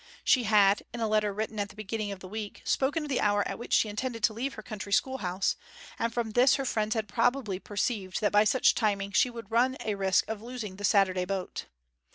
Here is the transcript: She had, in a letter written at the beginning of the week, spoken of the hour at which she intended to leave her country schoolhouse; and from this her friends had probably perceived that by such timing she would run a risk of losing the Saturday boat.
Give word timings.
She 0.23 0.45
had, 0.45 0.81
in 0.95 0.99
a 0.99 1.07
letter 1.07 1.31
written 1.31 1.59
at 1.59 1.69
the 1.69 1.75
beginning 1.75 2.11
of 2.11 2.21
the 2.21 2.27
week, 2.27 2.61
spoken 2.65 3.03
of 3.03 3.09
the 3.09 3.21
hour 3.21 3.47
at 3.47 3.59
which 3.59 3.71
she 3.71 3.87
intended 3.87 4.23
to 4.23 4.33
leave 4.33 4.55
her 4.55 4.63
country 4.63 4.91
schoolhouse; 4.91 5.55
and 5.99 6.11
from 6.11 6.31
this 6.31 6.55
her 6.55 6.65
friends 6.65 6.95
had 6.95 7.07
probably 7.07 7.59
perceived 7.59 8.19
that 8.19 8.31
by 8.31 8.43
such 8.43 8.73
timing 8.73 9.11
she 9.11 9.29
would 9.29 9.51
run 9.51 9.77
a 9.85 9.93
risk 9.93 10.27
of 10.27 10.41
losing 10.41 10.77
the 10.77 10.83
Saturday 10.83 11.25
boat. 11.25 11.65